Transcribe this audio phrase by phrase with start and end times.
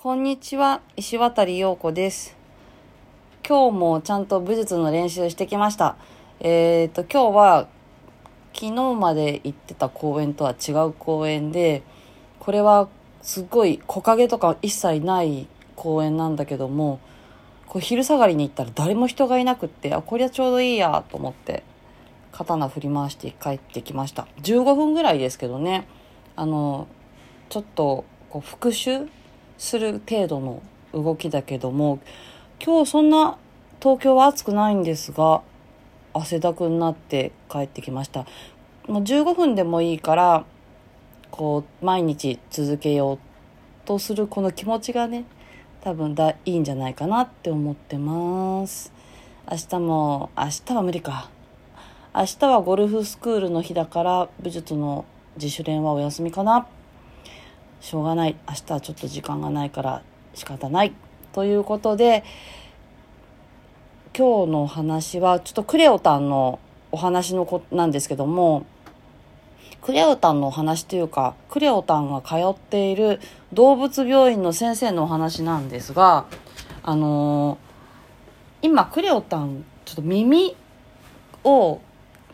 [0.00, 2.36] こんにちは、石渡陽子です。
[3.44, 5.96] 今日もちゃんと武術の練習してきました。
[6.38, 7.68] えっ、と、今日は
[8.54, 11.82] 昨日まで行ってた公園とは違う公園で、
[12.38, 12.88] これは
[13.22, 17.00] すごい木陰とか一切ない公園なんだけども、
[17.66, 21.64] こう昼下がりに行ったら誰も人がいなくって、あ、こりゃちょうどいいやと思って、
[22.30, 24.28] 刀振り回して帰ってきました。
[24.42, 25.88] 15分ぐらいですけどね、
[26.36, 26.86] あの、
[27.48, 29.08] ちょっとこう復習
[29.58, 30.62] する程度の
[30.94, 31.98] 動きだけども
[32.64, 33.36] 今日そんな
[33.80, 35.42] 東京は暑くないんですが
[36.14, 38.26] 汗だくになって帰ってきました。
[38.86, 40.44] もう15分でもいいから
[41.30, 43.18] こう毎日続けよう
[43.84, 45.24] とするこの気持ちがね
[45.82, 48.92] 多分だいいんじゃないかなって思ってます。
[49.50, 51.30] 明日も明日は無理か。
[52.14, 55.04] 明日はゴルフスクールの日だから武術の
[55.36, 56.66] 自主練はお休みかな。
[57.80, 58.36] しょうがない。
[58.48, 60.02] 明日はちょっと時間がないから
[60.34, 60.92] 仕方ない。
[61.32, 62.24] ということで
[64.16, 66.58] 今日のお話はちょっとクレオタンの
[66.90, 68.66] お話のこなんですけども
[69.82, 73.20] クレオタンのお話というかクレオタンが通っている
[73.52, 76.26] 動物病院の先生のお話なんですが
[76.82, 77.68] あのー
[78.60, 80.56] 今クレオタンちょっと耳
[81.44, 81.80] を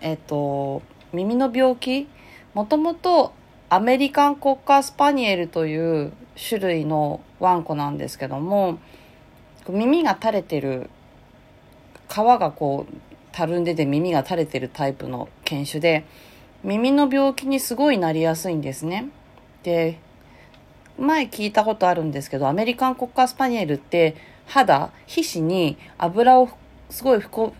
[0.00, 0.80] えっ、と
[1.12, 2.08] 耳の病気
[2.54, 3.34] もともと
[3.74, 8.78] アメリカンコッカースパニエルという種類のワンコなんですけども
[9.68, 10.90] 耳が垂れてる
[12.08, 12.94] 皮がこう
[13.32, 16.04] たるんでて耳が垂れてるタイプの犬種で
[16.62, 19.08] 耳の病気にすごいなりやすいんですね。
[19.64, 19.98] で
[20.96, 24.14] 前聞いたことあるんですけどアメリカンコッカースパニエルって
[24.46, 26.48] 肌皮脂に油を
[26.90, 27.52] すごいふこ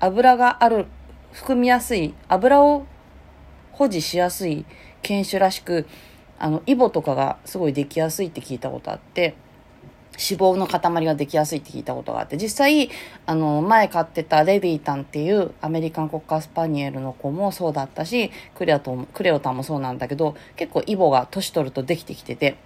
[0.00, 0.84] 油がある
[1.32, 2.84] 含みやすい油を
[3.72, 4.66] 保持しやすい
[5.02, 5.86] 犬種らしく
[6.38, 9.34] あのイボとかがすごいできやすいって聞いたことあって
[10.12, 12.90] 脂肪の塊ができやすいって聞いたことがあって実際
[13.26, 22.56] あの前飼ってたレビータンっていうアメリカンコッカースパニエルの子もそうだったしクレオトンクレオタンもそうなんだけど結構イボが年取るとできてきてて。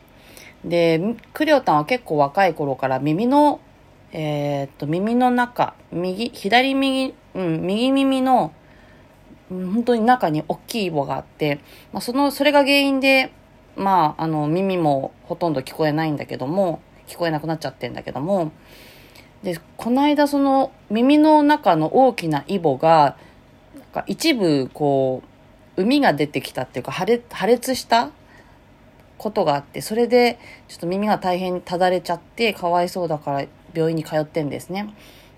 [0.65, 3.61] でクレオタンは結構若い頃から耳の
[4.13, 8.53] えーっと耳の中右左右、うん、右耳の
[9.49, 11.61] 本当に中に大きいイボがあって、
[11.93, 13.33] まあ、そのそれが原因で、
[13.77, 18.53] まあ、あの耳もほとんど聞こえないんだけども聞こえなくなっちゃってんだけども
[19.43, 23.17] でこの間その耳の中の大きなイボが
[23.77, 25.23] なんか一部こ
[25.77, 28.11] う海が出てきたっていうか破裂破裂した
[29.19, 34.95] ことがあってそれでちょっと耳が大変ただれちゃってかわいそうだから病院に通ってんですね。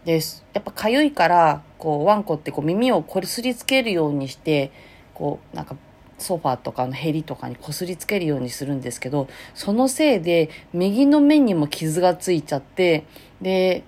[0.09, 0.23] で
[0.55, 4.73] やっぱ痒いからこうワンコってこう耳をこすりつけるようにして
[5.13, 5.77] こうなんか
[6.17, 13.05] ソファーとかのヘリとかにこすりつけるようにするんですけどそのせいで右の目にも傷がついちゃって
[13.43, 13.85] で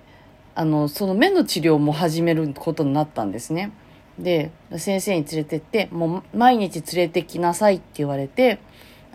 [0.53, 3.71] あのその目の治療も始めることになったんですね。
[4.19, 8.59] で先生に連れてってもう毎日連れてきなさいって言われて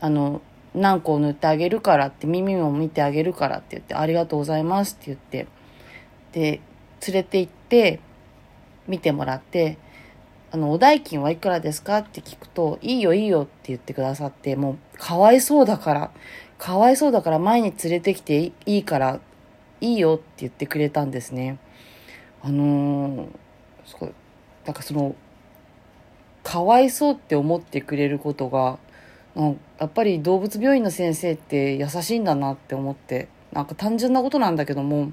[0.00, 0.42] あの
[0.74, 5.46] 何個塗ってあげるからって耳も見てあげるからって言ってありがとうございますって言って
[6.32, 6.60] で
[7.06, 8.00] 連れて行って
[8.86, 9.78] 見てもらって
[10.52, 11.98] あのお代金はいくらですか？
[11.98, 16.10] って聞くといいよいいよって言ってくださってもうかわいそうだから
[16.58, 19.20] かわいそうだから前に連れてきていいから
[19.80, 21.58] いいよって言ってくれたんですね。
[22.42, 23.28] あのー、
[23.84, 24.12] すごい
[24.64, 25.14] なんかその
[26.42, 28.78] かわいそうって思ってくれることが
[29.78, 35.12] やっぱり動物病院の先生って優しいんだなって思ってなんか単純なことなんだけども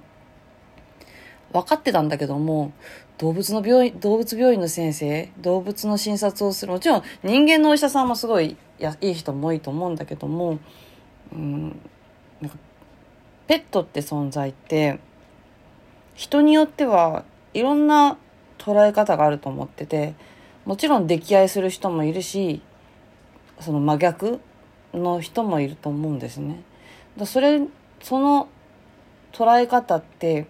[1.53, 2.73] 分かってたんだけども
[3.19, 10.59] 動物の病院動物病院の先生動物の診察をするもちろん人間のお医者さんもすごいやいい人も多いと思うんだけども、
[11.31, 11.79] うん、
[12.41, 12.57] なんか
[13.47, 14.99] ペットって存在って
[16.15, 18.17] 人によってはいろんな
[18.57, 20.15] 捉え方があると思ってて
[20.65, 22.61] もちろん溺愛する人もいるし
[23.59, 24.39] その真逆
[24.93, 26.63] の人もいると思うんですね。
[27.17, 27.61] だそれ
[28.01, 28.47] その
[29.31, 30.45] 捉え方って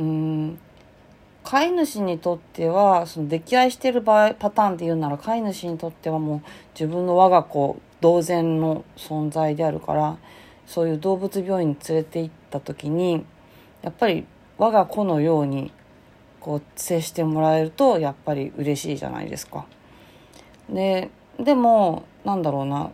[0.00, 0.58] うん
[1.44, 6.42] 飼い主にとってはその溺愛してる場合パターンで言うなら飼い主にとってはもう
[6.74, 10.16] 自分の我が子同然の存在であるから
[10.66, 13.24] そういう動物病院に連れて行った時に
[13.82, 14.26] やっぱり
[14.58, 15.72] 我が子のように
[16.40, 19.66] こう接してもらえるとやっぱり嬉しいじゃないですか。
[20.68, 22.90] ででもなんだろうな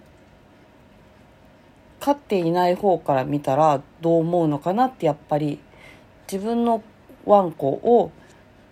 [2.01, 5.59] 飼っていない方から見たらどう思うのかなってやっぱり
[6.31, 6.83] 自分の
[7.27, 8.13] ワンコを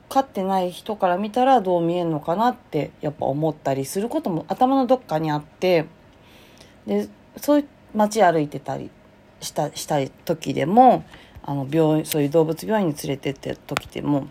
[0.09, 5.87] 飼ってない人から見たらどう見えるのかなってやっぱ思ったりすることも頭のどっかにあって
[6.87, 8.91] でそういう街歩いてたり
[9.41, 11.05] したした時でも
[11.43, 14.29] あの病院そういう動物病院に連れてって時でも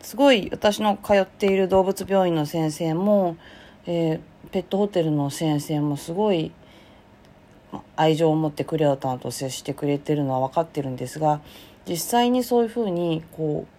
[0.00, 3.36] すごい私の通っている動物病院の先生も、
[3.86, 6.52] えー、ペットホテルの先生もすごい
[7.96, 11.40] 愛情を持ってクレオタンと接してくれてるのは分かってるんですが
[11.88, 13.74] 実際にそういうふうにこう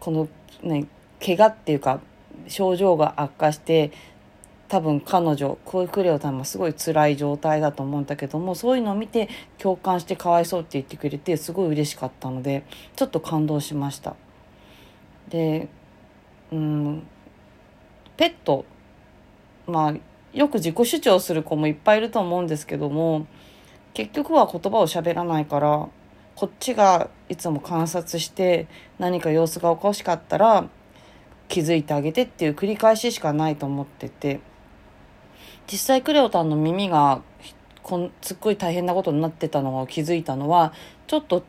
[0.00, 0.28] この
[0.62, 0.86] ね
[1.24, 2.00] 怪我っていうか
[2.46, 3.92] 症状が悪化して
[4.68, 14.14] 多分彼女こういうクレオタンもすごい辛い状態だと思うんだけどもそういうのを見て共感してかわいそうって言ってくれてすごい嬉しかったのでちょっと感動しました。
[15.28, 15.68] で
[16.52, 17.02] うん
[18.16, 18.64] ペット
[19.66, 19.94] まあ
[20.36, 23.26] よく自己主張する子もいっぱいいると思うんですけども
[23.94, 25.88] 結局は言葉を喋らないから
[26.38, 28.68] こっちがいつも観察して
[29.00, 30.68] 何か様子がおかしかったら
[31.48, 34.40] 気づいてあげてっていう繰り返ししかないと思ってて。
[35.66, 37.22] 実際クレオタンの耳が
[37.82, 40.72] こんすっごい大変なことになってたのを気づいたのは
[41.08, 41.42] ちょっと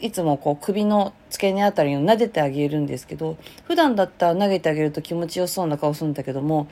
[0.00, 6.66] いつもこう首の付け根あたりを撫でてあげるんですけど普段だったら投げてあげると気持ちよそうな顔するんだけども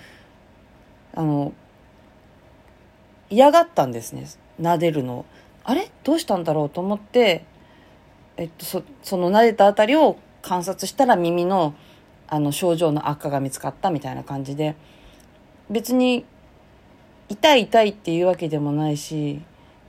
[1.15, 1.53] あの
[3.29, 4.27] 嫌がったんですね
[4.59, 5.27] 撫でるの
[5.67, 5.91] あれ？
[6.05, 7.45] どうしたんだろうと思って
[8.37, 11.75] えっとそその撫でたあたりを観察したら耳の
[12.29, 14.77] あの症状の悪化が見つかったみたいな感じで。
[15.69, 16.25] 別に
[17.29, 19.43] 痛い痛いっていうわけでもないし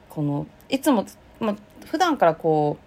[0.10, 1.06] このいつも、
[1.40, 2.78] まあ、普段からこ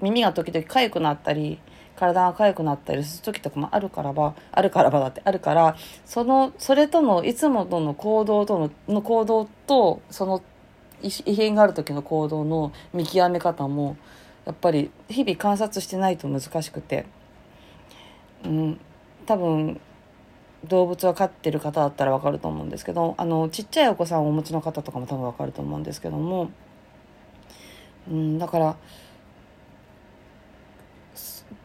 [0.00, 1.58] う耳が時々痒くなったり
[1.96, 10.42] 体が痒くなったりする時とかもあるからばあるからばだってあるからそのそれとのいつもとの行動とのの行動とその
[11.02, 13.96] 異変がある時の行動の見極め方も
[14.44, 17.06] やっぱり日々観察してないと難しくて、
[18.44, 18.80] うん、
[19.26, 19.80] 多分
[20.64, 26.50] 動物は飼ってる方だったら分かると思うんですけどあのちっちゃいお子さんをお持ちの方とかも多分分かると思うんですけども、
[28.10, 28.76] うん、だから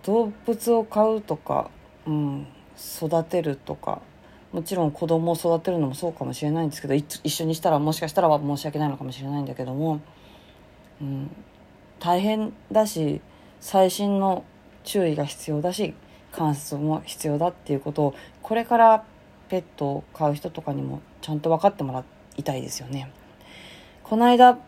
[0.04, 1.72] 動物を飼うとか、
[2.06, 2.48] うん、
[2.78, 4.02] 育てるとか
[4.54, 10.00] もちろん子供を育てるのもそうかもしれないんですけど一緒にしたらもしかしたらは申し訳ないのかもしれないんだけども、
[11.02, 11.36] うん、
[12.00, 13.20] 大変だし
[13.60, 14.46] 細心の
[14.84, 15.96] 注意が必要だし
[16.32, 19.04] 観察も必要だっていうことをこれから
[19.50, 22.04] ペットを飼う人とかにもちゃんと分かってもら
[22.38, 23.12] いたいですよね。
[24.04, 24.60] この間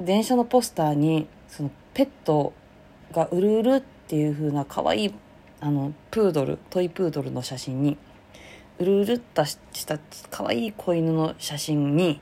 [0.00, 2.52] 電車のポスターにそのペット
[3.12, 5.14] がうるうるっていう風な可愛い
[5.60, 7.96] あのプードルトイプードルの写真に
[8.78, 9.98] うるうるっとした
[10.30, 12.20] 可愛い子犬の写真に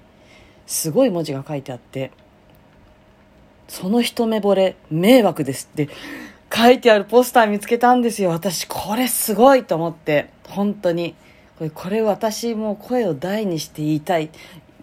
[0.67, 2.11] すごい文字が書いてあって
[3.69, 5.89] 「その一目惚れ迷惑です」って
[6.53, 8.31] 書いてあるポスター見つけたんですよ。
[8.31, 10.31] 私これすごいと思って。
[10.49, 11.15] 本当に。
[11.57, 14.31] これこれ私も声を大にして言いたい。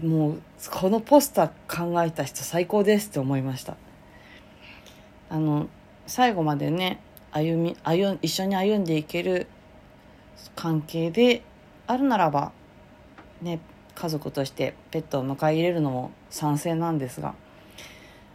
[0.01, 0.41] もう
[0.71, 3.75] このポスター考えた人最高ですって思いました。
[5.29, 5.67] あの
[6.05, 9.47] 最後までね歩み歩一緒に歩んでいける
[10.55, 11.41] 関係で
[11.87, 12.51] あるならば
[13.41, 13.59] ね
[13.95, 17.33] 家族としてペットを迎え入れるのも賛成なんですが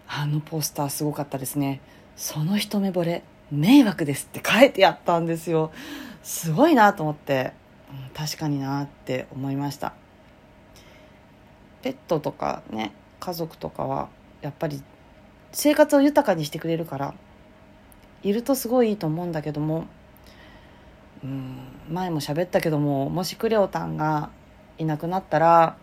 [0.08, 1.80] あのポスターすごかったですね。
[2.16, 5.70] その一目惚れ迷惑ですって書いてあったんですよ。
[6.22, 7.52] すごいなと思って、
[8.14, 9.94] 確かになって思いました。
[11.82, 14.08] ペットとかね家族とかは
[14.40, 14.82] やっぱり
[15.52, 17.14] 生活を豊かにしてくれるから
[18.22, 19.86] いるとすごいいいと思うんだけども
[21.24, 21.56] うん。
[21.90, 24.30] 前も喋ったけどももしクレオタンが
[24.78, 25.76] いなくなったら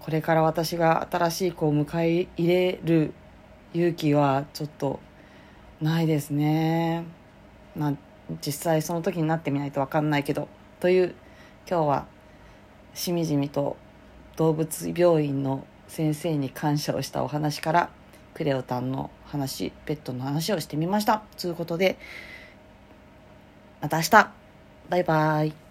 [0.00, 3.12] これから私が新しい子を迎え入れる
[3.74, 5.00] 勇気はちょっと
[5.80, 7.04] ないですね。
[7.76, 7.94] まあ
[8.44, 10.48] 実際その時になってみないと分かんないけど
[10.80, 11.14] という
[11.68, 12.06] 今日は
[12.94, 13.76] しみじみと
[14.36, 17.90] 動物病院の先生に感謝をしたお話から
[18.34, 21.22] クレオタンの話ペットの話をしてみました。
[21.38, 21.98] ということで
[23.80, 24.30] また明日。
[24.88, 25.67] バイバイ。